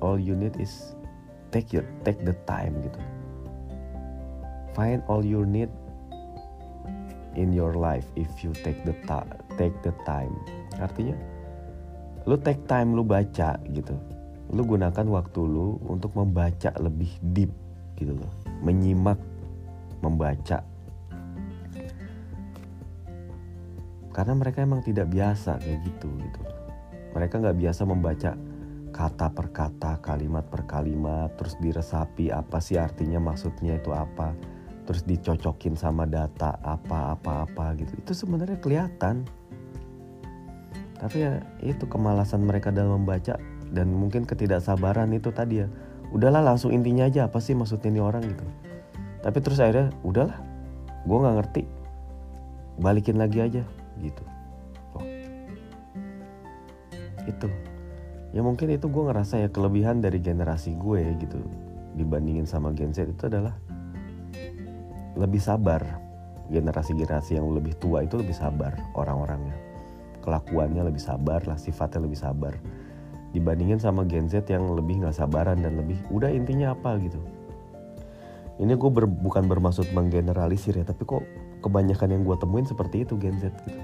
all 0.00 0.16
you 0.16 0.32
need 0.32 0.56
is 0.56 0.94
take 1.52 1.72
your 1.72 1.84
take 2.04 2.18
the 2.24 2.34
time 2.48 2.72
gitu 2.80 3.00
find 4.74 5.02
all 5.10 5.22
you 5.24 5.42
need 5.46 5.68
in 7.38 7.54
your 7.54 7.74
life 7.78 8.06
if 8.18 8.28
you 8.42 8.50
take 8.66 8.78
the 8.82 8.94
ta 9.06 9.22
take 9.54 9.74
the 9.86 9.94
time. 10.02 10.32
Artinya 10.80 11.14
lu 12.28 12.36
take 12.40 12.62
time 12.66 12.92
lu 12.96 13.06
baca 13.06 13.56
gitu. 13.70 13.94
Lu 14.50 14.66
gunakan 14.66 15.06
waktu 15.06 15.40
lu 15.40 15.78
untuk 15.86 16.12
membaca 16.18 16.74
lebih 16.82 17.10
deep 17.34 17.52
gitu 17.96 18.16
loh. 18.16 18.32
Menyimak 18.60 19.18
membaca. 20.02 20.64
Karena 24.10 24.34
mereka 24.34 24.66
emang 24.66 24.82
tidak 24.82 25.06
biasa 25.06 25.62
kayak 25.62 25.80
gitu 25.86 26.10
gitu. 26.18 26.40
Mereka 27.14 27.38
nggak 27.38 27.58
biasa 27.62 27.82
membaca 27.86 28.34
kata 28.90 29.30
per 29.30 29.54
kata 29.54 30.02
kalimat 30.02 30.44
per 30.50 30.66
kalimat 30.66 31.30
terus 31.38 31.54
diresapi 31.62 32.34
apa 32.34 32.58
sih 32.58 32.76
artinya 32.76 33.22
maksudnya 33.22 33.78
itu 33.78 33.94
apa 33.94 34.34
terus 34.90 35.06
dicocokin 35.06 35.78
sama 35.78 36.02
data 36.02 36.58
apa 36.66 37.14
apa 37.14 37.46
apa 37.46 37.78
gitu. 37.78 37.94
Itu 37.94 38.10
sebenarnya 38.10 38.58
kelihatan. 38.58 39.22
Tapi 40.98 41.16
ya 41.22 41.38
itu 41.62 41.86
kemalasan 41.86 42.42
mereka 42.42 42.74
dalam 42.74 42.98
membaca 42.98 43.38
dan 43.70 43.86
mungkin 43.94 44.26
ketidaksabaran 44.26 45.14
itu 45.14 45.30
tadi 45.30 45.62
ya. 45.62 45.70
Udahlah 46.10 46.42
langsung 46.42 46.74
intinya 46.74 47.06
aja 47.06 47.30
apa 47.30 47.38
sih 47.38 47.54
maksudnya 47.54 47.86
ini 47.86 48.02
orang 48.02 48.34
gitu. 48.34 48.42
Tapi 49.22 49.38
terus 49.38 49.62
akhirnya 49.62 49.94
udahlah 50.02 50.42
gue 51.06 51.18
nggak 51.22 51.36
ngerti. 51.38 51.62
Balikin 52.82 53.22
lagi 53.22 53.46
aja 53.46 53.62
gitu. 54.02 54.24
Oh. 54.98 55.06
itu. 57.30 57.46
Ya 58.34 58.42
mungkin 58.42 58.74
itu 58.74 58.90
gue 58.90 59.02
ngerasa 59.06 59.38
ya 59.38 59.54
kelebihan 59.54 60.02
dari 60.02 60.18
generasi 60.18 60.74
gue 60.74 61.14
gitu 61.22 61.38
dibandingin 61.94 62.42
sama 62.42 62.74
Gen 62.74 62.90
Z 62.90 63.06
itu 63.06 63.30
adalah 63.30 63.54
lebih 65.18 65.42
sabar. 65.42 65.82
Generasi-generasi 66.50 67.38
yang 67.38 67.46
lebih 67.54 67.78
tua 67.78 68.02
itu 68.02 68.18
lebih 68.18 68.34
sabar 68.34 68.74
orang-orangnya. 68.98 69.54
Kelakuannya 70.20 70.82
lebih 70.82 70.98
sabar 70.98 71.46
lah 71.46 71.54
sifatnya 71.54 72.02
lebih 72.02 72.18
sabar. 72.18 72.58
Dibandingin 73.30 73.78
sama 73.78 74.02
Gen 74.02 74.26
Z 74.26 74.50
yang 74.50 74.66
lebih 74.74 75.06
nggak 75.06 75.14
sabaran 75.14 75.62
dan 75.62 75.78
lebih 75.78 75.96
udah 76.10 76.26
intinya 76.26 76.74
apa? 76.74 76.98
gitu. 76.98 77.22
Ini 78.60 78.76
gue 78.76 78.90
ber, 78.92 79.06
bukan 79.08 79.48
bermaksud 79.48 79.88
menggeneralisir 79.96 80.76
ya 80.76 80.84
tapi 80.84 81.06
kok 81.06 81.24
kebanyakan 81.64 82.18
yang 82.18 82.22
gue 82.26 82.36
temuin 82.36 82.66
seperti 82.66 83.06
itu 83.06 83.14
Gen 83.16 83.38
Z 83.38 83.54
gitu. 83.64 83.80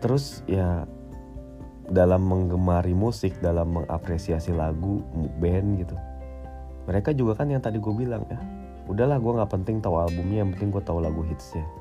Terus 0.00 0.44
ya 0.44 0.84
dalam 1.90 2.22
menggemari 2.22 2.94
musik 2.94 3.40
dalam 3.42 3.80
mengapresiasi 3.82 4.54
lagu 4.54 5.02
band 5.42 5.82
gitu 5.82 5.96
mereka 6.90 7.14
juga 7.14 7.38
kan 7.38 7.46
yang 7.46 7.62
tadi 7.62 7.78
gue 7.78 7.94
bilang 7.94 8.26
ya 8.26 8.42
udahlah 8.90 9.22
gue 9.22 9.32
nggak 9.38 9.50
penting 9.54 9.78
tahu 9.78 10.02
albumnya 10.02 10.42
yang 10.42 10.50
penting 10.50 10.74
gue 10.74 10.82
tahu 10.82 10.98
lagu 10.98 11.22
hitsnya 11.22 11.62
gitu. 11.62 11.78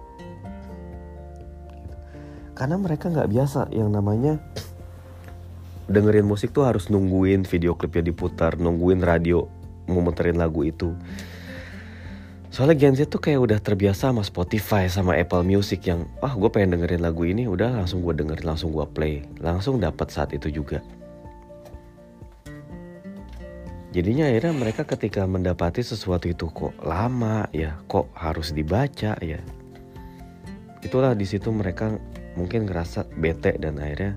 karena 2.53 2.77
mereka 2.77 3.09
nggak 3.09 3.25
biasa 3.33 3.73
yang 3.73 3.89
namanya 3.89 4.37
dengerin 5.89 6.29
musik 6.29 6.53
tuh 6.53 6.69
harus 6.69 6.93
nungguin 6.93 7.49
video 7.49 7.73
klipnya 7.73 8.13
diputar 8.13 8.61
nungguin 8.61 9.01
radio 9.01 9.49
mau 9.89 10.05
muterin 10.05 10.37
lagu 10.37 10.61
itu 10.61 10.93
Soalnya 12.49 12.81
Gen 12.81 12.97
Z 12.97 13.13
tuh 13.13 13.21
kayak 13.21 13.45
udah 13.45 13.59
terbiasa 13.61 14.09
sama 14.09 14.25
Spotify 14.25 14.89
sama 14.89 15.13
Apple 15.13 15.45
Music 15.45 15.85
yang 15.85 16.09
ah 16.17 16.33
gue 16.33 16.49
pengen 16.49 16.75
dengerin 16.75 17.05
lagu 17.05 17.21
ini 17.21 17.45
udah 17.45 17.77
langsung 17.77 18.01
gue 18.01 18.09
dengerin 18.09 18.41
langsung 18.41 18.73
gue 18.73 18.83
play 18.89 19.21
langsung 19.37 19.77
dapat 19.77 20.09
saat 20.09 20.33
itu 20.33 20.49
juga. 20.49 20.81
Jadinya 23.89 24.29
akhirnya 24.29 24.53
mereka 24.53 24.85
ketika 24.85 25.25
mendapati 25.25 25.81
sesuatu 25.81 26.29
itu 26.29 26.45
kok 26.53 26.77
lama 26.85 27.49
ya 27.49 27.73
kok 27.89 28.05
harus 28.13 28.53
dibaca 28.53 29.17
ya. 29.17 29.41
Itulah 30.85 31.17
di 31.17 31.25
situ 31.25 31.49
mereka 31.49 31.97
mungkin 32.37 32.69
ngerasa 32.69 33.09
bete 33.17 33.57
dan 33.57 33.81
akhirnya 33.81 34.13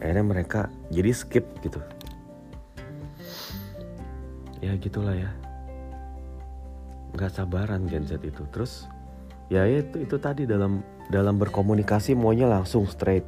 akhirnya 0.00 0.24
mereka 0.24 0.60
jadi 0.88 1.12
skip 1.12 1.44
gitu. 1.60 1.84
Ya 4.64 4.72
gitulah 4.80 5.12
ya 5.12 5.30
nggak 7.12 7.28
sabaran 7.28 7.84
Gen 7.92 8.08
Z 8.08 8.24
itu 8.24 8.40
terus 8.48 8.88
ya 9.52 9.68
itu 9.68 10.00
itu 10.00 10.16
tadi 10.16 10.48
dalam 10.48 10.80
dalam 11.12 11.36
berkomunikasi 11.36 12.16
maunya 12.16 12.48
langsung 12.48 12.88
straight 12.88 13.24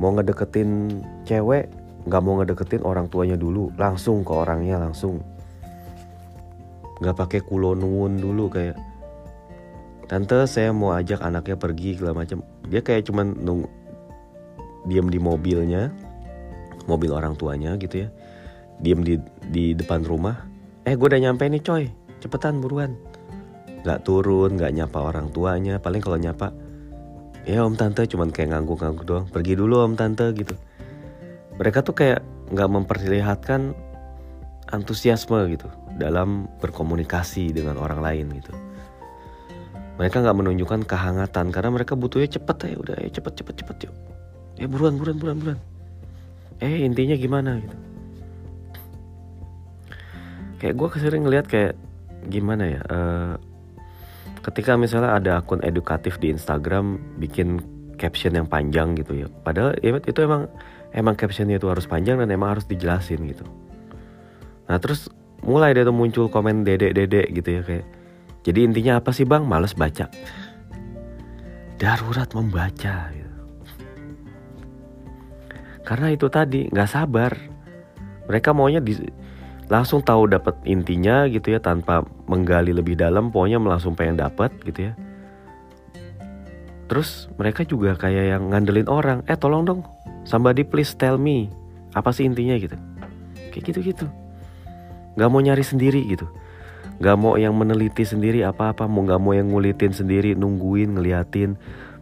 mau 0.00 0.12
ngedeketin 0.16 1.04
cewek 1.28 1.68
nggak 2.06 2.22
mau 2.22 2.38
ngedeketin 2.38 2.86
orang 2.86 3.10
tuanya 3.10 3.34
dulu. 3.34 3.74
Langsung 3.74 4.22
ke 4.22 4.32
orangnya 4.32 4.78
langsung. 4.78 5.20
Nggak 7.02 7.16
pakai 7.18 7.40
kulonwun 7.44 8.16
dulu 8.16 8.48
kayak 8.48 8.78
tante 10.06 10.38
saya 10.46 10.70
mau 10.70 10.94
ajak 10.94 11.18
anaknya 11.18 11.58
pergi 11.58 11.98
segala 11.98 12.22
macam 12.22 12.38
dia 12.70 12.78
kayak 12.78 13.10
cuman 13.10 13.42
nung 13.42 13.66
diam 14.86 15.10
di 15.10 15.18
mobilnya 15.18 15.90
mobil 16.86 17.10
orang 17.10 17.34
tuanya 17.34 17.74
gitu 17.76 18.06
ya. 18.06 18.08
Diam 18.80 19.02
di 19.02 19.18
di 19.50 19.74
depan 19.74 20.06
rumah. 20.06 20.46
Eh 20.86 20.94
gue 20.94 21.06
udah 21.10 21.20
nyampe 21.20 21.42
nih 21.50 21.60
coy. 21.60 21.84
Cepetan 22.22 22.62
buruan. 22.62 22.94
Nggak 23.82 24.06
turun 24.06 24.54
nggak 24.54 24.72
nyapa 24.72 24.98
orang 25.02 25.34
tuanya. 25.34 25.82
Paling 25.82 26.00
kalau 26.00 26.16
nyapa 26.16 26.54
ya 27.46 27.66
om 27.66 27.74
tante 27.74 28.06
cuman 28.06 28.30
kayak 28.30 28.54
ngangguk-ngangguk 28.54 29.04
doang. 29.04 29.26
Pergi 29.26 29.58
dulu 29.58 29.82
om 29.82 29.98
tante 29.98 30.30
gitu 30.38 30.54
mereka 31.56 31.80
tuh 31.80 31.96
kayak 31.96 32.20
nggak 32.52 32.68
memperlihatkan 32.70 33.74
antusiasme 34.70 35.46
gitu 35.50 35.68
dalam 35.96 36.50
berkomunikasi 36.60 37.54
dengan 37.54 37.80
orang 37.80 38.00
lain 38.02 38.26
gitu. 38.36 38.52
Mereka 39.96 40.20
nggak 40.20 40.36
menunjukkan 40.36 40.80
kehangatan 40.84 41.48
karena 41.48 41.70
mereka 41.72 41.96
butuhnya 41.96 42.28
cepet 42.28 42.56
ya 42.68 42.76
udah 42.76 42.96
ya 43.00 43.10
cepet 43.10 43.32
cepet 43.40 43.54
cepet 43.64 43.76
yuk. 43.88 43.94
Ya 44.60 44.66
buruan 44.68 45.00
buruan 45.00 45.16
buruan 45.16 45.38
buruan. 45.40 45.58
Eh 46.60 46.84
intinya 46.84 47.16
gimana? 47.16 47.60
gitu. 47.60 47.76
Kayak 50.60 50.74
gue 50.76 50.88
kesering 50.88 51.22
ngeliat 51.24 51.46
kayak 51.48 51.72
gimana 52.26 52.64
ya 52.66 52.82
uh, 52.90 53.34
ketika 54.40 54.74
misalnya 54.74 55.14
ada 55.14 55.32
akun 55.40 55.62
edukatif 55.62 56.16
di 56.18 56.32
Instagram 56.32 56.96
bikin 57.20 57.60
caption 57.96 58.36
yang 58.36 58.46
panjang 58.48 58.94
gitu 58.94 59.24
ya. 59.24 59.28
Padahal 59.42 59.76
ya, 59.80 59.96
itu 60.00 60.20
emang 60.20 60.48
emang 60.92 61.18
captionnya 61.18 61.58
itu 61.58 61.66
harus 61.70 61.88
panjang 61.88 62.20
dan 62.20 62.28
emang 62.30 62.58
harus 62.58 62.66
dijelasin 62.68 63.24
gitu. 63.26 63.46
Nah 64.66 64.78
terus 64.82 65.10
mulai 65.46 65.74
deh 65.74 65.86
tuh 65.86 65.94
muncul 65.94 66.26
komen 66.26 66.66
dedek-dedek 66.66 67.30
gitu 67.34 67.48
ya 67.48 67.62
kayak 67.62 67.86
jadi 68.46 68.62
intinya 68.62 69.02
apa 69.02 69.10
sih 69.10 69.26
bang? 69.26 69.42
Males 69.42 69.74
baca. 69.74 70.06
Darurat 71.76 72.30
membaca 72.30 73.10
gitu. 73.10 73.26
karena 75.86 76.10
itu 76.10 76.26
tadi 76.26 76.66
nggak 76.66 76.90
sabar. 76.90 77.32
Mereka 78.26 78.50
maunya 78.50 78.82
di, 78.82 78.98
langsung 79.70 80.02
tahu 80.02 80.26
dapat 80.26 80.58
intinya 80.66 81.30
gitu 81.30 81.54
ya 81.54 81.62
tanpa 81.62 82.02
menggali 82.26 82.74
lebih 82.74 82.98
dalam 82.98 83.30
pokoknya 83.30 83.62
langsung 83.62 83.94
pengen 83.94 84.18
dapat 84.18 84.50
gitu 84.66 84.90
ya. 84.90 84.92
Terus 86.90 87.30
mereka 87.38 87.62
juga 87.62 87.94
kayak 87.94 88.24
yang 88.34 88.42
ngandelin 88.50 88.90
orang 88.90 89.22
eh 89.30 89.38
tolong 89.38 89.62
dong 89.62 89.80
somebody 90.26 90.66
please 90.66 90.92
tell 90.98 91.16
me. 91.16 91.48
Apa 91.94 92.12
sih 92.12 92.26
intinya 92.28 92.58
gitu? 92.58 92.76
Kayak 93.54 93.72
gitu 93.72 93.80
gitu 93.94 94.06
nggak 95.16 95.28
mau 95.32 95.40
nyari 95.40 95.64
sendiri 95.64 96.00
gitu. 96.06 96.28
Nggak 97.00 97.16
mau 97.16 97.34
yang 97.40 97.56
meneliti 97.56 98.04
sendiri 98.04 98.44
apa-apa. 98.44 98.84
Mau 98.84 99.04
nggak 99.04 99.20
mau 99.20 99.32
yang 99.32 99.48
ngulitin 99.48 99.92
sendiri 99.96 100.36
nungguin 100.36 100.96
ngeliatin. 100.96 101.56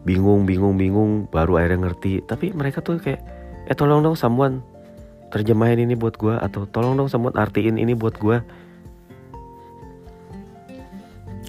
Bingung 0.04 0.44
bingung 0.44 0.76
bingung 0.76 1.30
baru 1.30 1.62
akhirnya 1.62 1.88
ngerti. 1.88 2.26
Tapi 2.26 2.52
mereka 2.52 2.82
tuh 2.82 2.98
kayak 3.00 3.22
eh 3.70 3.74
tolong 3.74 4.04
dong 4.04 4.18
someone 4.18 4.60
terjemahin 5.32 5.80
ini 5.82 5.96
buat 5.96 6.14
gue 6.20 6.36
atau 6.36 6.68
tolong 6.68 6.94
dong 6.94 7.10
someone 7.10 7.34
artiin 7.34 7.80
ini 7.80 7.96
buat 7.96 8.14
gue 8.22 8.38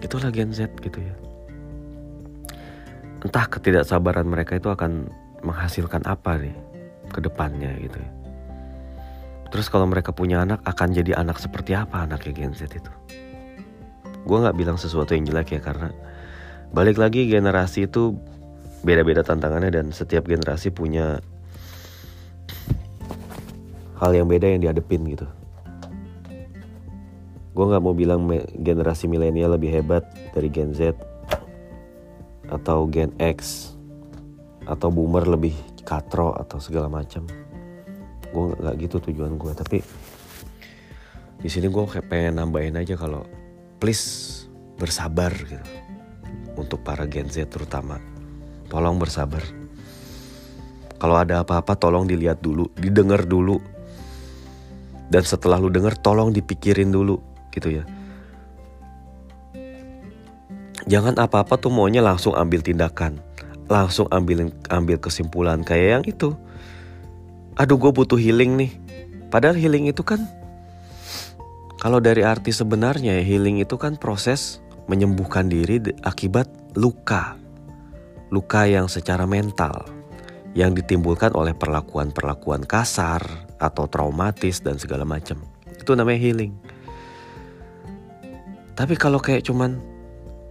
itulah 0.01 0.32
Gen 0.34 0.53
Z 0.53 0.74
gitu 0.82 1.01
ya. 1.01 1.13
Entah 3.25 3.46
ketidaksabaran 3.50 4.25
mereka 4.25 4.58
itu 4.58 4.70
akan 4.70 5.10
menghasilkan 5.45 6.01
apa 6.09 6.41
nih 6.41 6.57
ke 7.13 7.21
depannya 7.21 7.71
gitu 7.79 8.01
ya. 8.01 8.09
Terus 9.53 9.69
kalau 9.69 9.85
mereka 9.87 10.11
punya 10.11 10.41
anak 10.41 10.65
akan 10.65 10.91
jadi 10.91 11.15
anak 11.15 11.37
seperti 11.39 11.77
apa 11.77 12.03
anaknya 12.03 12.33
Gen 12.33 12.53
Z 12.57 12.67
itu? 12.73 12.91
Gue 14.25 14.37
nggak 14.41 14.57
bilang 14.57 14.75
sesuatu 14.75 15.13
yang 15.13 15.29
jelek 15.29 15.55
ya 15.55 15.61
karena 15.61 15.93
balik 16.73 16.97
lagi 16.97 17.29
generasi 17.29 17.85
itu 17.85 18.17
beda-beda 18.81 19.21
tantangannya 19.21 19.71
dan 19.71 19.85
setiap 19.93 20.25
generasi 20.25 20.73
punya 20.73 21.21
hal 24.01 24.11
yang 24.11 24.27
beda 24.27 24.49
yang 24.49 24.65
dihadepin 24.65 25.05
gitu. 25.07 25.29
Gue 27.55 27.65
nggak 27.69 27.83
mau 27.85 27.95
bilang 27.95 28.27
generasi 28.59 29.07
milenial 29.07 29.55
lebih 29.55 29.71
hebat 29.71 30.03
dari 30.35 30.51
Gen 30.51 30.75
Z 30.75 30.97
atau 32.51 32.89
Gen 32.91 33.15
X 33.21 33.71
atau 34.65 34.89
boomer 34.89 35.29
lebih 35.29 35.53
katro 35.86 36.34
atau 36.34 36.57
segala 36.57 36.89
macam. 36.89 37.25
Gue 38.34 38.57
nggak 38.57 38.75
gitu 38.81 38.98
tujuan 39.10 39.38
gue 39.38 39.51
tapi 39.53 39.79
di 41.39 41.50
sini 41.53 41.69
gue 41.69 41.84
kayak 41.86 42.10
pengen 42.10 42.41
nambahin 42.41 42.81
aja 42.81 42.98
kalau 42.98 43.22
please 43.77 44.43
bersabar 44.81 45.31
gitu. 45.31 45.62
Untuk 46.55 46.81
para 46.81 47.05
Gen 47.05 47.27
Z 47.27 47.51
terutama. 47.51 48.00
Tolong 48.72 48.95
bersabar. 48.95 49.43
Kalau 50.95 51.15
ada 51.19 51.43
apa-apa 51.43 51.75
tolong 51.75 52.07
dilihat 52.07 52.39
dulu. 52.39 52.72
Didengar 52.79 53.27
dulu. 53.27 53.60
Dan 55.12 55.22
setelah 55.27 55.60
lu 55.60 55.67
denger 55.67 56.00
tolong 56.00 56.31
dipikirin 56.31 56.95
dulu 56.95 57.19
gitu 57.51 57.75
ya. 57.75 57.84
Jangan 60.88 61.19
apa-apa 61.19 61.60
tuh 61.60 61.69
maunya 61.69 62.00
langsung 62.00 62.34
ambil 62.34 62.63
tindakan 62.63 63.25
langsung 63.65 64.05
ambil 64.13 64.53
ambil 64.69 64.98
kesimpulan 65.01 65.65
kayak 65.65 66.01
yang 66.01 66.05
itu. 66.05 66.29
Aduh 67.55 67.80
gue 67.80 67.91
butuh 67.91 68.19
healing 68.19 68.60
nih. 68.60 68.71
Padahal 69.32 69.58
healing 69.58 69.89
itu 69.89 70.04
kan 70.06 70.21
kalau 71.80 72.01
dari 72.01 72.25
arti 72.25 72.49
sebenarnya 72.49 73.21
healing 73.21 73.62
itu 73.62 73.78
kan 73.78 73.99
proses 73.99 74.63
menyembuhkan 74.89 75.49
diri 75.49 75.82
akibat 76.06 76.49
luka. 76.78 77.38
Luka 78.34 78.65
yang 78.65 78.89
secara 78.89 79.30
mental 79.30 79.86
yang 80.56 80.71
ditimbulkan 80.71 81.36
oleh 81.36 81.51
perlakuan-perlakuan 81.51 82.63
kasar 82.63 83.21
atau 83.60 83.86
traumatis 83.91 84.63
dan 84.63 84.80
segala 84.80 85.04
macam. 85.04 85.43
Itu 85.75 85.93
namanya 85.93 86.19
healing. 86.19 86.56
Tapi 88.75 88.95
kalau 88.99 89.19
kayak 89.19 89.47
cuman 89.47 89.80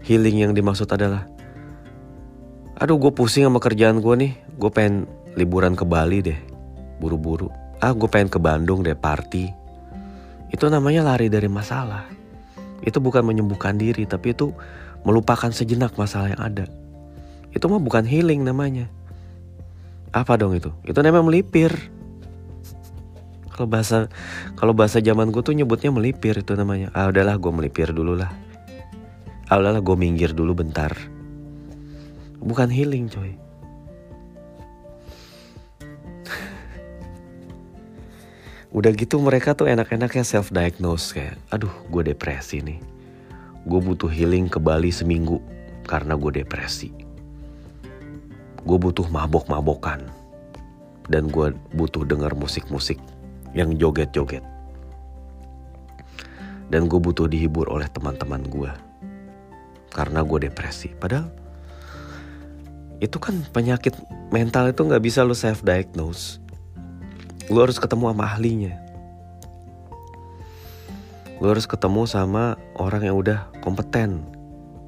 healing 0.04 0.44
yang 0.44 0.52
dimaksud 0.52 0.88
adalah 0.92 1.28
aduh 2.78 2.98
gue 2.98 3.12
pusing 3.14 3.46
sama 3.46 3.62
kerjaan 3.62 4.02
gue 4.02 4.14
nih. 4.18 4.32
Gue 4.58 4.70
pengen 4.70 5.06
liburan 5.38 5.78
ke 5.78 5.86
Bali 5.86 6.22
deh 6.22 6.38
buru-buru. 6.98 7.50
Ah 7.78 7.94
gue 7.94 8.08
pengen 8.10 8.30
ke 8.30 8.38
Bandung 8.38 8.82
deh 8.82 8.96
party. 8.96 9.50
Itu 10.50 10.70
namanya 10.70 11.06
lari 11.06 11.30
dari 11.30 11.50
masalah. 11.50 12.06
Itu 12.82 12.98
bukan 12.98 13.26
menyembuhkan 13.26 13.78
diri 13.78 14.06
tapi 14.06 14.34
itu 14.34 14.54
melupakan 15.02 15.50
sejenak 15.50 15.94
masalah 15.94 16.34
yang 16.34 16.42
ada. 16.42 16.66
Itu 17.54 17.70
mah 17.70 17.82
bukan 17.82 18.02
healing 18.06 18.42
namanya. 18.42 18.90
Apa 20.14 20.38
dong 20.38 20.54
itu? 20.54 20.70
Itu 20.86 21.02
namanya 21.02 21.26
melipir. 21.26 21.70
Kalau 23.54 23.70
bahasa 23.70 24.10
kalau 24.58 24.74
bahasa 24.74 24.98
zaman 24.98 25.30
gue 25.30 25.42
tuh 25.42 25.54
nyebutnya 25.54 25.94
melipir 25.94 26.34
itu 26.34 26.58
namanya. 26.58 26.90
Ah 26.90 27.06
udahlah 27.06 27.38
gue 27.38 27.52
melipir 27.54 27.94
dulu 27.94 28.18
lah. 28.18 28.34
Ah 29.46 29.62
udahlah 29.62 29.78
gue 29.78 29.94
minggir 29.94 30.34
dulu 30.34 30.58
bentar 30.58 31.13
bukan 32.44 32.68
healing 32.68 33.08
coy. 33.08 33.32
Udah 38.76 38.92
gitu 38.92 39.16
mereka 39.24 39.56
tuh 39.56 39.72
enak-enaknya 39.72 40.28
self 40.28 40.52
diagnose 40.52 41.16
kayak 41.16 41.40
aduh 41.48 41.72
gue 41.88 42.12
depresi 42.12 42.60
nih. 42.60 42.76
Gue 43.64 43.80
butuh 43.80 44.12
healing 44.12 44.52
ke 44.52 44.60
Bali 44.60 44.92
seminggu 44.92 45.40
karena 45.88 46.12
gue 46.20 46.44
depresi. 46.44 46.92
Gue 48.64 48.76
butuh 48.76 49.08
mabok-mabokan 49.08 50.04
dan 51.08 51.32
gue 51.32 51.56
butuh 51.72 52.04
dengar 52.04 52.36
musik-musik 52.36 53.00
yang 53.56 53.72
joget-joget. 53.80 54.44
Dan 56.68 56.88
gue 56.88 57.00
butuh 57.00 57.28
dihibur 57.28 57.68
oleh 57.72 57.88
teman-teman 57.92 58.40
gue 58.48 58.72
karena 59.92 60.24
gue 60.24 60.48
depresi. 60.48 60.96
Padahal 60.96 61.43
itu 63.04 63.20
kan 63.20 63.44
penyakit 63.52 63.92
mental 64.32 64.72
itu 64.72 64.80
nggak 64.80 65.04
bisa 65.04 65.20
lo 65.20 65.36
self 65.36 65.60
diagnose. 65.60 66.40
Lo 67.52 67.60
harus 67.60 67.76
ketemu 67.76 68.08
sama 68.08 68.24
ahlinya. 68.24 68.74
Lo 71.44 71.52
harus 71.52 71.68
ketemu 71.68 72.08
sama 72.08 72.56
orang 72.80 73.04
yang 73.04 73.16
udah 73.20 73.52
kompeten 73.60 74.24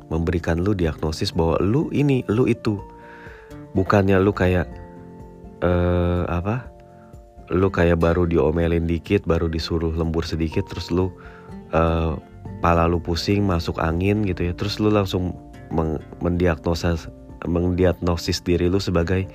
memberikan 0.08 0.62
lu 0.62 0.72
diagnosis 0.72 1.36
bahwa 1.36 1.60
lu 1.60 1.92
ini, 1.92 2.24
lu 2.32 2.48
itu. 2.48 2.80
Bukannya 3.76 4.16
lu 4.16 4.32
kayak 4.32 4.64
uh, 5.60 6.24
apa? 6.32 6.72
Lu 7.52 7.68
kayak 7.68 8.00
baru 8.00 8.24
diomelin 8.24 8.88
dikit, 8.88 9.28
baru 9.28 9.52
disuruh 9.52 9.92
lembur 9.92 10.24
sedikit, 10.24 10.64
terus 10.64 10.88
lu 10.88 11.12
uh, 11.76 12.16
pala 12.60 12.88
lu 12.88 13.02
pusing 13.02 13.44
masuk 13.44 13.78
angin 13.82 14.24
gitu 14.24 14.48
ya 14.48 14.52
terus 14.56 14.80
lu 14.80 14.88
langsung 14.88 15.36
meng 15.70 16.00
mendiagnosis 17.44 18.40
diri 18.40 18.72
lu 18.72 18.80
sebagai 18.80 19.28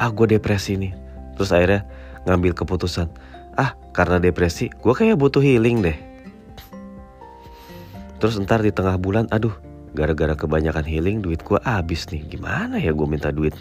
ah 0.00 0.08
gue 0.08 0.24
depresi 0.38 0.80
nih. 0.80 0.92
Terus 1.36 1.52
akhirnya 1.52 1.84
ngambil 2.24 2.56
keputusan 2.56 3.12
ah 3.60 3.76
karena 3.92 4.16
depresi 4.16 4.72
gue 4.72 4.94
kayak 4.96 5.20
butuh 5.20 5.44
healing 5.44 5.84
deh. 5.84 5.98
Terus 8.16 8.40
ntar 8.40 8.64
di 8.64 8.72
tengah 8.72 8.96
bulan 8.96 9.28
aduh 9.28 9.52
gara-gara 9.92 10.36
kebanyakan 10.36 10.84
healing 10.84 11.20
duit 11.20 11.44
gue 11.44 11.60
habis 11.64 12.08
nih. 12.08 12.24
Gimana 12.24 12.80
ya 12.80 12.92
gue 12.96 13.06
minta 13.08 13.28
duit? 13.32 13.52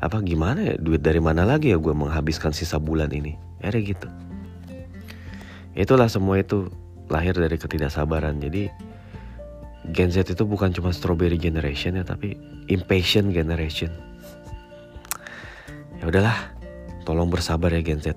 Apa 0.00 0.20
gimana 0.24 0.62
ya? 0.62 0.74
Duit 0.76 1.04
dari 1.04 1.20
mana 1.20 1.44
lagi 1.44 1.72
ya 1.72 1.78
gue 1.80 1.92
menghabiskan 1.92 2.52
sisa 2.52 2.76
bulan 2.80 3.12
ini? 3.12 3.36
Akhirnya 3.60 3.82
gitu. 3.96 4.08
Itulah 5.76 6.08
semua 6.10 6.40
itu 6.40 6.72
lahir 7.12 7.36
dari 7.36 7.56
ketidaksabaran. 7.56 8.40
Jadi 8.40 8.87
Gen 9.90 10.12
Z 10.12 10.28
itu 10.28 10.44
bukan 10.44 10.70
cuma 10.70 10.92
strawberry 10.92 11.40
generation 11.40 11.96
ya, 11.96 12.04
tapi 12.04 12.36
impatient 12.68 13.32
generation. 13.32 13.90
Ya 15.98 16.04
udahlah, 16.06 16.54
tolong 17.02 17.32
bersabar 17.32 17.72
ya 17.74 17.82
Gen 17.82 18.00
Z. 18.00 18.14